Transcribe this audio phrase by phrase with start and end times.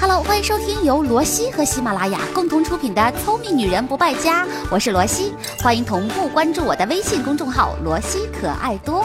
[0.00, 9.04] Hello，欢迎收听由罗西和喜马拉雅共同出品的《聪明女人不败家》，我是罗西，欢迎同步关注我的微信公众号“罗西可爱多”。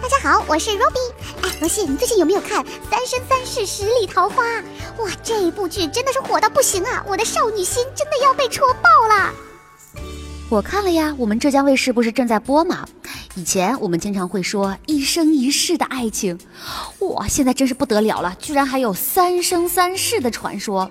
[0.00, 1.12] 大家好，我是 Ruby。
[1.42, 4.44] 哎，罗西，你最近有没有看《三生三世十里桃花》？
[4.98, 7.04] 哇，这部剧真的是火到不行啊！
[7.08, 9.32] 我的少女心真的要被戳爆了。
[10.50, 12.88] 我看了呀，我们浙江卫视不是正在播吗？
[13.34, 16.38] 以前我们经常会说一生一世的爱情，
[17.00, 20.90] 哇，现在真是不得了了，居然还有三生三世的传说。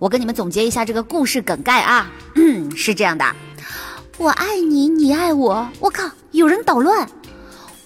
[0.00, 3.24] 我跟你们总结一下这个故事梗概啊，嗯 是这样的：
[4.16, 7.06] 我爱你，你爱我，我靠，有人捣乱；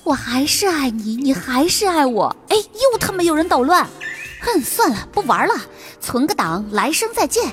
[0.04, 3.86] 我还是爱你，你还是爱我，哎，又他妈有人捣乱。
[4.40, 5.54] 哼，算了，不玩了，
[6.00, 7.52] 存个档，来生再见。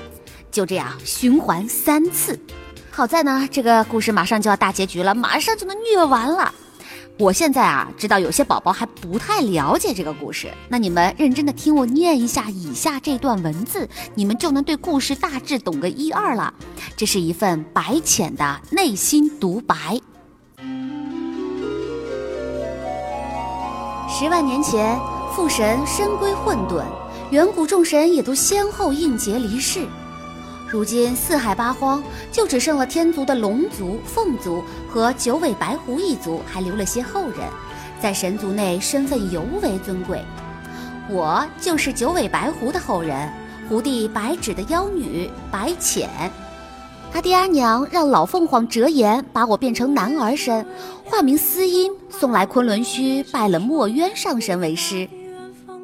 [0.50, 2.40] 就这样循环三次。
[2.92, 6.52] 好在呢，这个故事马上就要大结局了，马上就能虐完了。
[7.18, 16.52] 我现在啊，知道有些宝宝还不太了解这个故事，那你们认真的听我念一下以下这段文字，你们就能对故事大致懂个一二了。
[16.96, 19.98] 这是一份白浅的内心独白。
[24.08, 24.98] 十万年前，
[25.34, 26.84] 父神身归混沌，
[27.30, 29.86] 远古众神也都先后应劫离世。
[30.70, 37.40] 如今四海八荒，就只剩了天族的龙族、凤族和九尾白狐一族还留了些后人，
[38.00, 40.22] 在神族内身份尤为尊贵。
[41.08, 43.28] 我就是九尾白狐的后人，
[43.68, 46.08] 狐帝白芷的妖女白浅。
[47.12, 50.64] 他爹阿娘让老凤凰折颜把我变成男儿身，
[51.04, 55.08] 化名司音，送来昆仑虚拜了墨渊上神为师。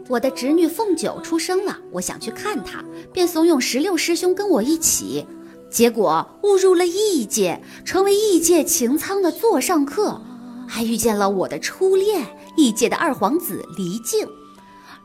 [0.08, 5.26] 我的侄女凤九出生了，我想去看她，便怂恿十六师兄跟我一起，
[5.68, 10.20] 结果误入了异界，成为异界擎苍的座上客，
[10.68, 12.24] 还遇见了我的初恋
[12.56, 14.26] 异界的二皇子黎静。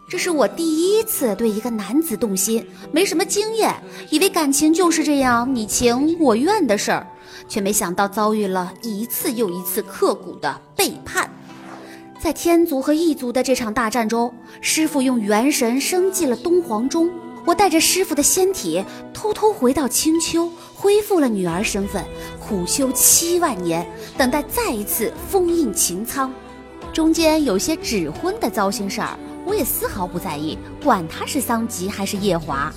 [0.08, 3.74] 这是我第一次对一个男子动心，没什么经验，
[4.10, 7.08] 以为感情就是这样你情我愿的事儿，
[7.48, 11.28] 却没想到遭遇了一次又一次刻骨的背叛。
[12.22, 17.10] 在天族和异族的这场大战中，师傅用元神升祭了东皇钟。
[17.48, 22.06] 我带着师傅的仙体，偷偷回到青丘，恢复了女儿身份，
[22.40, 23.84] 苦修七万年，
[24.20, 26.32] 等待再一次封印擎苍。
[26.94, 32.72] 中间有些指婚的糟心事儿，我也丝毫不在意，管他是桑吉还是夜华。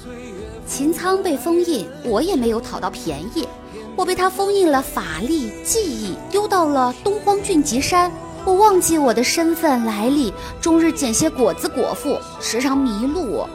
[0.67, 3.47] 擎苍被封印，我也没有讨到便宜，
[3.95, 8.11] 我被他封印了法力、记忆，丢到了东荒俊极山。
[8.47, 13.47] 我忘记我的身份来历，终日捡些果子果腹，时常迷路。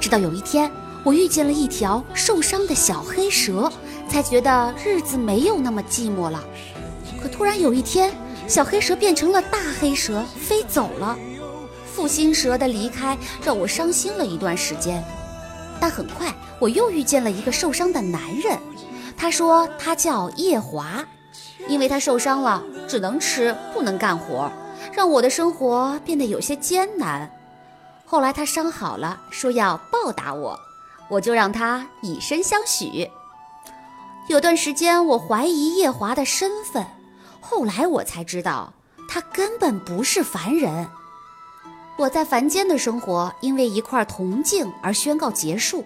[0.00, 0.70] 直到有一天，
[1.04, 3.70] 我遇见了一条受伤的小黑蛇，
[4.08, 6.42] 才觉得日子没有那么寂寞了。
[7.20, 8.10] 可突然有一天，
[8.46, 11.18] 小黑蛇变成了大黑蛇，飞走了。
[11.84, 15.04] 负心蛇的离开让我伤心了一段时间，
[15.78, 18.58] 但很快我又遇见了一个受伤的男人，
[19.14, 21.04] 他说他叫夜华。
[21.66, 24.50] 因为他受伤了，只能吃不能干活，
[24.92, 27.30] 让我的生活变得有些艰难。
[28.06, 30.58] 后来他伤好了，说要报答我，
[31.10, 33.10] 我就让他以身相许。
[34.28, 36.86] 有段时间我怀疑夜华的身份，
[37.40, 38.72] 后来我才知道
[39.08, 40.86] 他根本不是凡人。
[41.96, 45.84] 我在凡间的生活因为一块铜镜而宣告结束，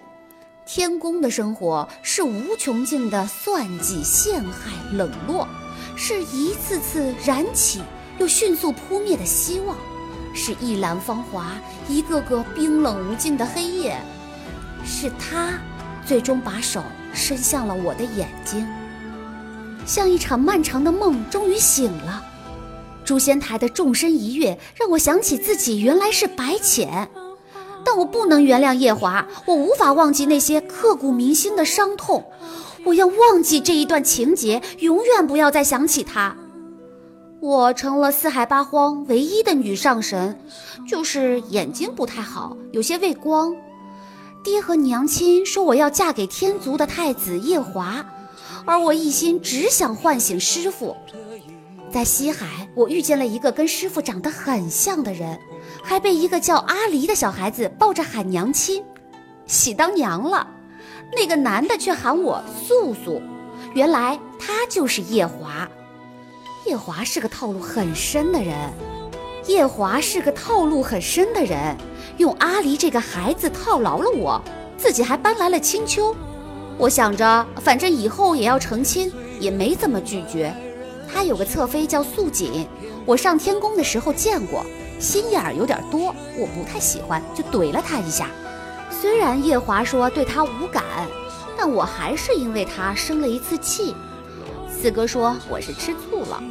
[0.65, 5.47] 天宫的生活是无穷尽的算计、陷害、冷落。
[6.05, 7.81] 是一次次燃起
[8.19, 9.77] 又迅速扑灭的希望，
[10.33, 11.53] 是一览芳华，
[11.87, 13.95] 一个个冰冷无尽的黑夜。
[14.83, 15.57] 是他，
[16.05, 16.83] 最终把手
[17.13, 18.67] 伸向了我的眼睛，
[19.85, 22.21] 像一场漫长的梦终于醒了。
[23.05, 27.09] 诛仙台的纵身一跃，让我想起自己原来是白浅，
[27.85, 32.25] 但我不能原谅夜华，我无法忘记那些刻骨铭心的伤痛。
[32.85, 36.35] 我要忘记这一段情节，永远不要再想起他。
[37.39, 40.39] 我成了四海八荒唯一的女上神，
[40.87, 43.55] 就是眼睛不太好，有些畏光。
[44.43, 48.05] 爹和娘亲说我要嫁给天族的太子夜华，
[48.65, 50.95] 而我一心只想唤醒师傅。
[51.91, 55.39] 在西海，我遇见了一个跟师傅长得很像的人，
[55.83, 58.83] 还被一个叫阿离的小孩子抱着喊娘亲，
[59.45, 60.47] 喜当娘了。
[61.15, 63.21] 那个男的却喊我素素，
[63.73, 65.67] 原来他就是夜华。
[66.65, 68.55] 夜华是个套路很深的人，
[69.47, 71.75] 夜华是个套路很深的人，
[72.17, 74.41] 用阿离这个孩子套牢了我，
[74.77, 76.15] 自己还搬来了青丘。
[76.77, 80.53] 我想着，反正以后也要成亲，也没怎么拒绝。
[81.11, 82.67] 他有个侧妃叫素锦，
[83.05, 84.65] 我上天宫的时候见过，
[84.99, 88.29] 心眼儿有点多，我不太喜欢，就怼了他一下。
[89.01, 90.83] 虽然夜华说对他无感，
[91.57, 93.93] 但我还是因为他生了一次气。
[94.69, 96.41] 四哥说我是吃醋了。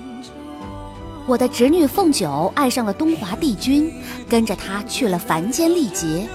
[1.27, 3.95] 我的侄女凤九爱上了东华帝君，
[4.29, 6.29] 跟着他去了凡间历劫。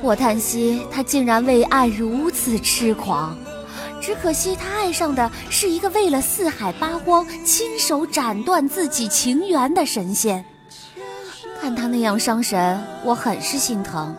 [0.00, 3.36] 我叹息，他竟然为爱如此痴狂。
[4.00, 10.44] 只可惜他爱上的是一个为了四海八荒亲手斩断自己情缘的神仙。
[11.60, 14.14] 看他那样伤神，我很是心疼。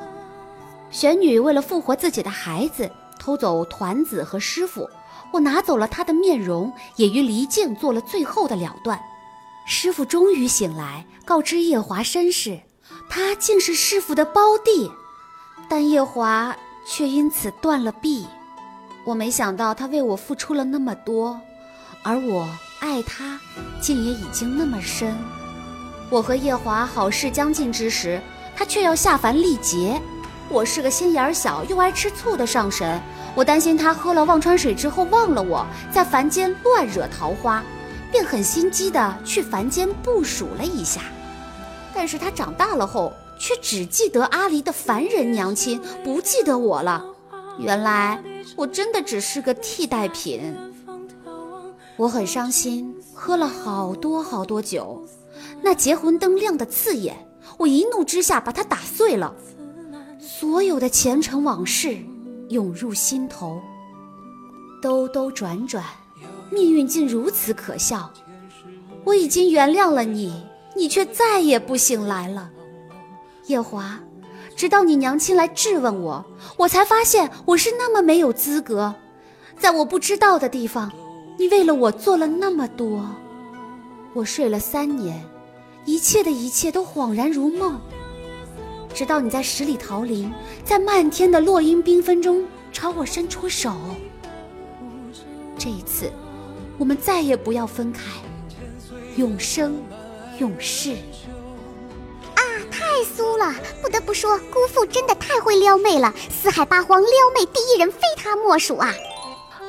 [0.89, 2.89] 玄女为了复活自己的孩子，
[3.19, 4.89] 偷走团子和师傅，
[5.31, 8.99] 我拿走了他的面容，也与离境做了最后的了断。
[9.65, 12.59] 师傅终于醒来，告知夜华身世，
[13.09, 14.89] 他竟是师傅的胞弟，
[15.67, 16.55] 但夜华
[16.87, 18.25] 却因此断了臂。
[19.03, 21.39] 我没想到他为我付出了那么多，
[22.01, 22.47] 而我
[22.79, 23.37] 爱他，
[23.81, 25.17] 竟也已经那么深。
[26.09, 28.21] 我和夜华好事将近之时，
[28.55, 30.01] 他却要下凡历劫。
[30.49, 33.01] 我是个心眼儿小又爱吃醋的上神，
[33.35, 37.63] 我担心他喝了忘川水之后忘了我，在凡间乱惹桃花。
[38.09, 41.01] 便很心机的去凡间部署了一下，
[41.93, 47.03] 但是他长大了后，却只记得阿离的凡人娘亲，不记得我了。
[47.59, 48.23] 原来
[48.55, 50.55] 我真的只是个替代品。
[51.97, 55.03] 我很伤心，喝了好多好多酒，
[55.61, 57.27] 那结魂灯亮的刺眼，
[57.57, 59.35] 我一怒之下把它打碎了，
[60.29, 61.97] 所有的前尘往事
[62.49, 63.61] 涌入心头，
[64.81, 65.81] 兜兜转转。
[66.51, 68.11] 命运竟如此可笑，
[69.05, 70.45] 我已经原谅了你，
[70.75, 72.49] 你却再也不醒来了。
[73.45, 73.97] 夜华，
[74.53, 76.25] 直到你娘亲来质问我，
[76.57, 78.93] 我才发现我是那么没有资格。
[79.57, 80.91] 在我不知道的地方，
[81.37, 83.09] 你为了我做了那么多。
[84.13, 85.23] 我睡了三年，
[85.85, 87.79] 一切的一切都恍然如梦。
[88.97, 90.33] 直到你在十里桃林，
[90.65, 93.71] 在漫天的落英缤纷中朝我伸出手。
[95.55, 96.11] 这一次。
[96.79, 98.01] 我们再也不要分开，
[99.15, 99.79] 永生
[100.39, 100.93] 永世。
[102.33, 102.41] 啊，
[102.71, 103.53] 太酥了！
[103.83, 108.91] 不得不说，姑父真的太会撩妹了，四海八荒撩妹第一人非他莫属啊！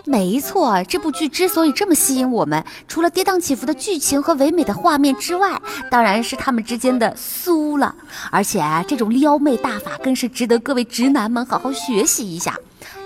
[0.09, 5.61] 没错，这部剧之所以这么吸引我们，除了跌宕起伏的剧情和唯美的画面之外，
[5.91, 7.95] 当然是他们之间的酥了。
[8.31, 12.59] 而且啊，这种撩妹大法更是值得各位直男们好好学习一下。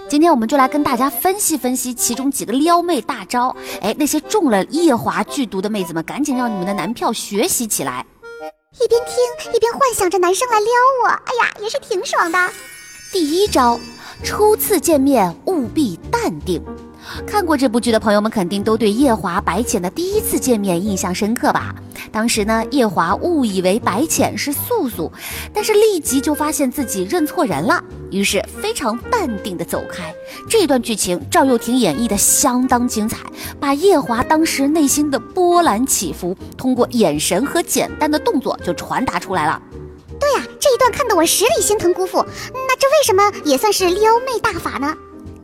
[0.09, 3.55] 今天我们就来跟大家分析分析其中几个撩妹大招。
[3.81, 8.07] 哎，那些中了夜华剧毒的妹子们，赶紧让你们的男票学习起来！
[8.81, 10.69] 一边听一边幻想着男生来撩
[11.03, 12.39] 我，哎呀，也是挺爽的。
[13.11, 13.79] 第一招，
[14.23, 16.63] 初次见面务必淡定。
[17.27, 21.75] 看过这部剧的朋友们，肯定都对夜华白浅的第一次见面印象深刻吧？
[22.11, 25.11] 当时呢，夜华误以为白浅是素素，
[25.53, 30.15] 但是立即就发现自己认错人了，于是非常淡定的走开。
[30.49, 33.19] 这段剧情赵又廷演绎的相当精彩，
[33.59, 39.61] 把夜华当时内心的波澜起伏，通过眼神和简单的动作就传达出来了。
[40.21, 44.95] 对呀，这一段看得我十里心疼姑父，那这为什么也算是撩妹大法呢？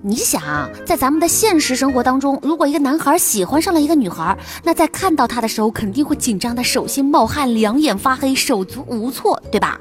[0.08, 0.40] 你想，
[0.87, 4.34] 在咱们的现实生活当中，如果一个男孩喜欢上了一个女孩，
[4.64, 9.78] 那在看到她的时候，肯定会紧张的手心冒汗，两眼发黑，手足无措，对吧？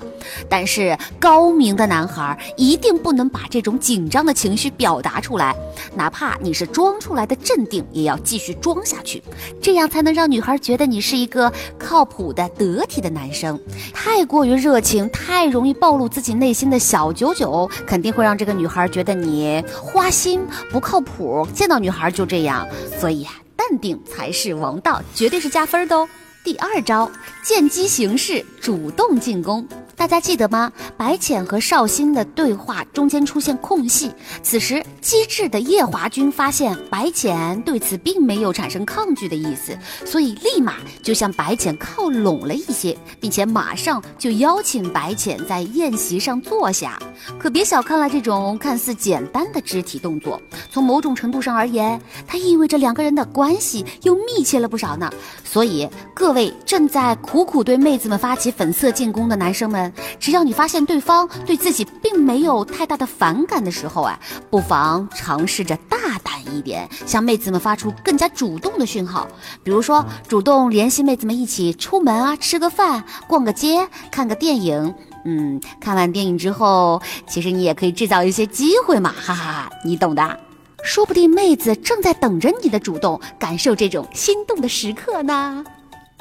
[0.49, 5.55] 但是高明的男孩一定不能把这种紧张的情绪表达出来，
[5.95, 9.23] 哪怕你是装出来的镇定，也要继续装下去，
[9.61, 11.49] 这样才能让女孩觉得你是一个
[11.79, 13.57] 靠谱的、得体的男生。
[13.93, 20.11] 太过于热情，太容易暴露自己内心的小九九，肯定会让这个女孩觉得你花。
[20.17, 22.67] 亲不靠谱，见到女孩就这样，
[22.99, 26.09] 所以淡定才是王道，绝对是加分的哦。
[26.43, 27.11] 第二招，
[27.47, 29.65] 见机行事，主动进攻。
[29.95, 30.69] 大家记得吗？
[30.97, 34.11] 白浅和绍兴的对话中间出现空隙，
[34.43, 39.75] 此时机智的夜华君发现白浅对此并没有产生抗拒的意思，
[40.05, 46.99] 所以立马就向白浅靠拢了一些，并且马上就邀请白浅在宴席上坐下。
[47.39, 50.39] 可别小看了这种看似简单的肢体动作，
[50.69, 55.09] 从某种程度上而言，它意味着两个人的关系又密切了不少呢。
[55.43, 59.93] 所以各位正在苦苦苦对妹子们发起粉色进攻的男生们。
[60.19, 69.27] 只要你发现对方对自己并没有太大的反感的时候啊，不妨尝试着大胆一点，向妹子们发出更加主动的讯号，
[69.63, 74.95] 比如说主动联系妹子们一起出门啊，吃个饭、逛个街、看个电影。
[75.25, 80.39] 嗯，看完电影之后，其实你也可以制造一些机会嘛，哈 哈哈，你懂的。
[80.83, 85.63] 说不定妹子正在等着你的主动，感受这种心动的时刻呢。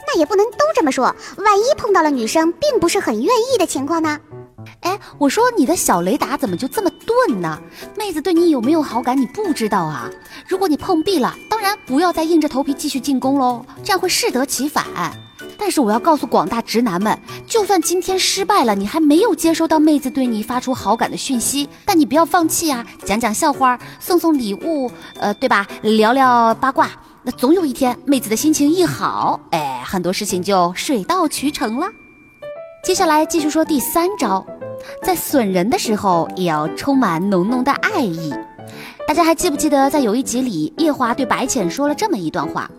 [0.06, 1.04] 那也不能都这么说，
[1.38, 4.18] 万一碰到了女生并不是很愿意的情况呢？
[4.80, 7.60] 哎，我说你的小雷达怎么就这么钝呢？
[7.96, 10.10] 妹子对你有没有好感，你不知道啊？
[10.48, 14.84] 如果你碰壁了，当然不要再硬着头皮继续进攻喽，这样会适得其反。
[15.58, 22.86] 但是我要告诉广大直男们，就算今天失败了，你还没有接收到妹子对你发出好感的讯息，但你不要放弃啊！
[23.04, 25.66] 讲讲笑话，送送礼物，呃，对吧？
[25.82, 26.90] 聊聊八卦，
[27.26, 31.88] 那总有一天妹子的心情一好，哎，很多事情就水到渠成了。
[32.84, 34.46] 接下来继续说第三招，
[35.02, 38.32] 在损人的时候也要充满浓浓的爱意。
[39.08, 42.70] 大家还记不记得，在有一集里，夜华对白浅说了这么一段话。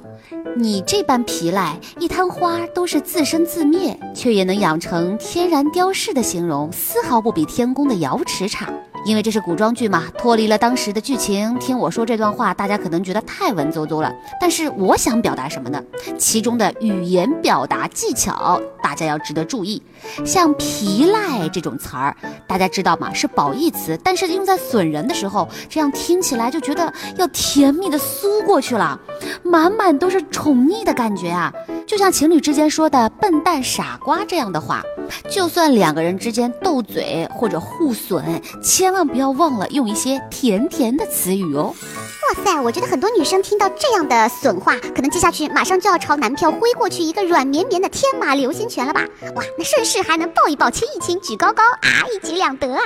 [0.56, 8.72] 你这般皮赖，一滩花都是自生自灭，却也能养成天然雕饰的形容，丝毫不比天宫的瑶池差。
[9.08, 11.58] 因为这是古装剧嘛，脱离了当时的剧情。
[11.60, 14.14] 听我说这段话，大家可能觉得太文绉绉了。
[14.38, 15.82] 但是我想表达什么呢？
[16.18, 19.82] 其中的语言表达技巧，大家要值得注意。
[20.26, 22.14] 像皮赖这种词儿，
[22.46, 23.14] 大家知道吗？
[23.14, 29.00] 是褒义词，但是用在损人的时候，这样听起来就觉得要甜蜜的酥过去了，
[29.42, 31.54] 满满都是宠溺的感觉啊！
[31.88, 34.84] 就像情侣之间说的“笨蛋”“傻瓜”这样的话。
[35.30, 41.74] 就算两个人之间斗嘴或者互损，千万万不要忘了用一些甜甜的词语哦。
[41.76, 49.06] 哇塞，我觉得很多女生听到这样的损话，可能接下去马上就要朝男票挥过去一个软绵绵的天马流星拳了吧？
[49.36, 52.82] 哇，那顺势还能抱一抱、亲一亲、举高高啊，一举两得啊！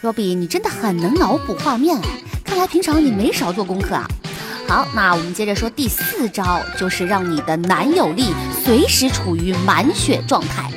[0.00, 4.06] 若比，你真的很能脑补画面哎，看来平常你没少做功课啊。
[4.68, 10.68] 好，那我们接着说第四招，就是让你的男友力随时处于满血状态。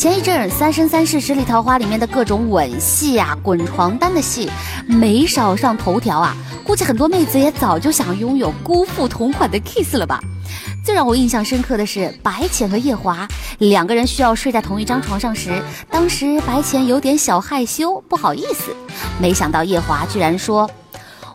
[0.00, 4.50] 前一阵《三生三世十里桃花》里面的各种吻戏啊、滚床单的戏，
[4.86, 6.34] 没少上头条啊。
[6.64, 10.18] 估计很多妹子也早就想拥有姑父同款的 kiss 了吧。
[10.82, 13.28] 最让我印象深刻的是白浅和夜华
[13.58, 18.74] 两个人需要睡在同一张床上时，当时白浅有点小害羞，不好意思，
[19.20, 20.70] 没想到夜华居然说。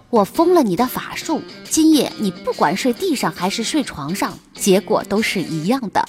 [0.10, 6.04] 我封了你的法术，今夜你不管睡地上还是睡床上，结果都是一样的。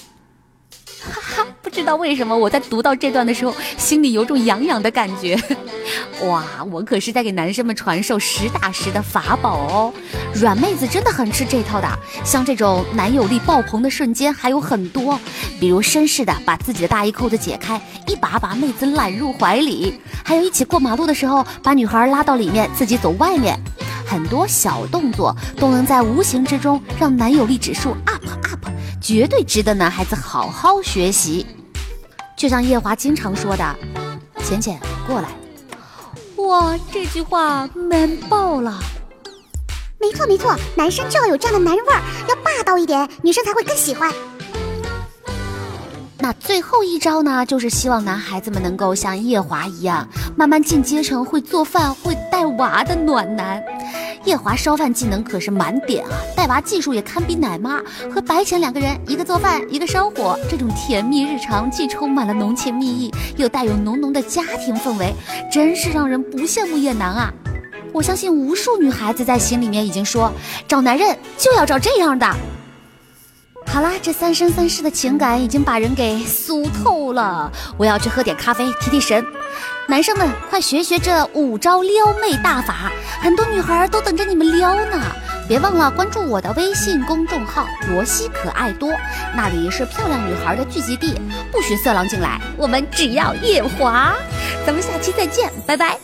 [1.01, 5.39] 哈哈，不知道为什么我在读到这段的时候，心里有种痒痒的感觉。
[6.27, 9.93] 哇，我可是在给男生们传授实打实的法宝哦！
[10.33, 11.87] 软妹子真的很吃这套的，
[12.25, 15.19] 像这种男友力爆棚的瞬间还有很多，
[15.59, 19.93] 比如绅士的把自己的大衣扣子解开，一把把妹子揽入怀里；
[20.25, 23.57] 还有一起过马路的时候，把女孩拉到里面，自己走外面。
[24.05, 28.56] 很多小动作都能在无形之中让男友力指数 up up，
[29.07, 31.45] 绝对值得男孩子好好学习。
[32.35, 33.75] 就像夜华经常说的
[34.43, 35.29] ：“浅浅过来。”
[36.35, 38.77] 哇，这句话 man 爆了！
[39.97, 44.11] 没错没错，男生就要有这样的男人味儿，要霸道一点，女生才会更喜欢。
[46.27, 50.05] 那最后一招呢，就是希望男孩子们能够像夜华一样，
[50.35, 53.63] 慢慢进阶成会做饭、会带娃的暖男。
[54.25, 57.81] 夜华烧饭技能可是满点啊，带娃技术也堪比奶妈。
[58.13, 65.13] 和白浅两个人，一个做饭，一个烧火，这种甜蜜日常既充满了浓情蜜意，又带有浓浓的家庭氛围，
[65.49, 67.33] 真是让人不羡慕也难啊！
[67.93, 70.29] 我相信无数女孩子在心里面已经说，
[70.67, 72.29] 找男人就要找这样的。
[73.67, 77.51] 好啦，这三生三世的情感已经把人给酥透了。
[77.77, 79.23] 我要去喝点咖啡提提神。
[79.87, 84.99] 男生们，快学学这五招撩妹大法，很多女孩都等着你们撩呢。
[85.47, 88.91] 别忘了关注我的微信公众号“罗西可爱多”，
[89.35, 91.13] 那里是漂亮女孩的聚集地，
[91.51, 94.13] 不许色狼进来，我们只要夜华。
[94.65, 95.97] 咱们下期再见，拜拜。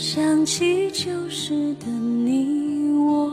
[0.00, 3.30] 想起旧时的你我，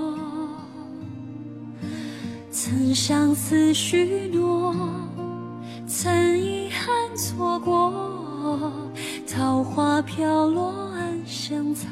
[2.51, 4.75] 曾相思许诺，
[5.87, 8.69] 曾遗憾错过，
[9.25, 11.89] 桃花飘落，暗香藏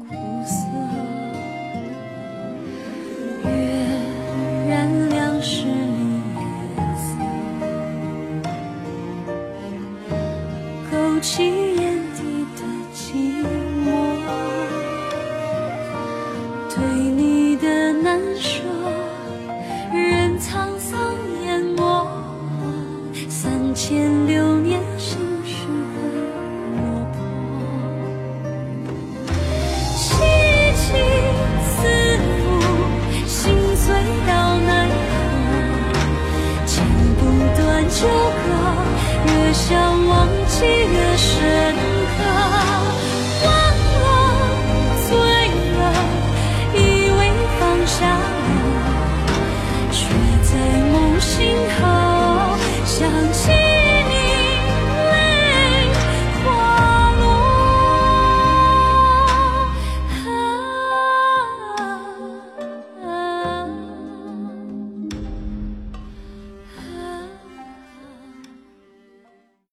[0.00, 0.14] 苦
[0.44, 0.56] 涩，
[3.48, 3.50] 月
[4.68, 5.70] 染两世离
[6.36, 6.44] 颜
[6.98, 7.16] 色，
[10.90, 11.91] 勾起。